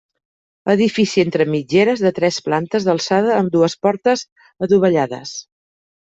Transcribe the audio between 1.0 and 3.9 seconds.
entre mitgeres de tres plantes d'alçada amb dues